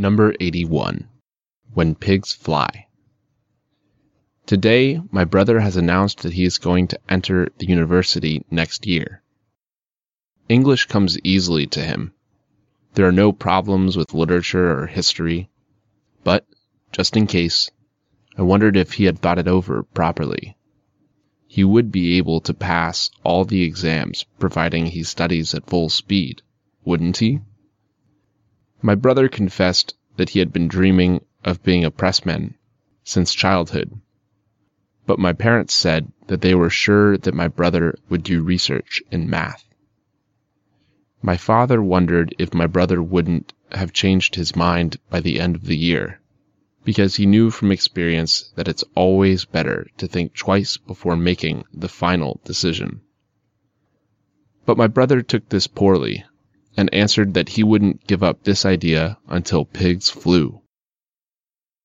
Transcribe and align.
Number 0.00 0.32
81 0.38 1.08
When 1.74 1.96
Pigs 1.96 2.32
Fly. 2.32 2.86
Today, 4.46 5.00
my 5.10 5.24
brother 5.24 5.58
has 5.58 5.76
announced 5.76 6.20
that 6.20 6.34
he 6.34 6.44
is 6.44 6.58
going 6.58 6.86
to 6.86 7.00
enter 7.08 7.48
the 7.58 7.66
university 7.66 8.44
next 8.48 8.86
year. 8.86 9.24
English 10.48 10.86
comes 10.86 11.18
easily 11.24 11.66
to 11.66 11.80
him. 11.80 12.12
There 12.94 13.08
are 13.08 13.12
no 13.24 13.32
problems 13.32 13.96
with 13.96 14.14
literature 14.14 14.70
or 14.70 14.86
history. 14.86 15.50
But, 16.22 16.46
just 16.92 17.16
in 17.16 17.26
case, 17.26 17.68
I 18.36 18.42
wondered 18.42 18.76
if 18.76 18.92
he 18.92 19.04
had 19.06 19.18
thought 19.18 19.40
it 19.40 19.48
over 19.48 19.82
properly. 19.82 20.56
He 21.48 21.64
would 21.64 21.90
be 21.90 22.18
able 22.18 22.40
to 22.42 22.54
pass 22.54 23.10
all 23.24 23.44
the 23.44 23.64
exams 23.64 24.26
providing 24.38 24.86
he 24.86 25.02
studies 25.02 25.54
at 25.54 25.68
full 25.68 25.88
speed, 25.88 26.42
wouldn't 26.84 27.16
he? 27.16 27.40
My 28.80 28.94
brother 28.94 29.28
confessed 29.28 29.94
that 30.16 30.30
he 30.30 30.38
had 30.38 30.52
been 30.52 30.68
dreaming 30.68 31.24
of 31.44 31.62
being 31.62 31.84
a 31.84 31.90
pressman 31.90 32.54
since 33.02 33.34
childhood. 33.34 34.00
But 35.06 35.18
my 35.18 35.32
parents 35.32 35.74
said 35.74 36.12
that 36.28 36.42
they 36.42 36.54
were 36.54 36.70
sure 36.70 37.16
that 37.18 37.34
my 37.34 37.48
brother 37.48 37.98
would 38.08 38.22
do 38.22 38.42
research 38.42 39.02
in 39.10 39.28
math. 39.28 39.64
My 41.22 41.36
father 41.36 41.82
wondered 41.82 42.34
if 42.38 42.54
my 42.54 42.68
brother 42.68 43.02
wouldn't 43.02 43.52
have 43.72 43.92
changed 43.92 44.36
his 44.36 44.54
mind 44.54 44.98
by 45.10 45.20
the 45.20 45.40
end 45.40 45.56
of 45.56 45.64
the 45.64 45.76
year, 45.76 46.20
because 46.84 47.16
he 47.16 47.26
knew 47.26 47.50
from 47.50 47.72
experience 47.72 48.52
that 48.54 48.68
it's 48.68 48.84
always 48.94 49.44
better 49.44 49.88
to 49.96 50.06
think 50.06 50.34
twice 50.34 50.76
before 50.76 51.16
making 51.16 51.64
the 51.72 51.88
final 51.88 52.40
decision. 52.44 53.00
But 54.64 54.76
my 54.76 54.86
brother 54.86 55.22
took 55.22 55.48
this 55.48 55.66
poorly 55.66 56.24
and 56.78 56.94
answered 56.94 57.34
that 57.34 57.48
he 57.48 57.64
wouldn't 57.64 58.06
give 58.06 58.22
up 58.22 58.44
this 58.44 58.64
idea 58.64 59.18
until 59.28 59.64
pigs 59.64 60.08
flew. 60.08 60.62